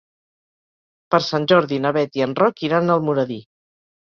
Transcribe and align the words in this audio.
Per 1.15 1.19
Sant 1.27 1.45
Jordi 1.53 1.79
na 1.83 1.91
Beth 1.99 2.17
i 2.21 2.25
en 2.29 2.35
Roc 2.43 2.67
iran 2.71 2.91
a 2.91 2.97
Almoradí. 2.99 3.41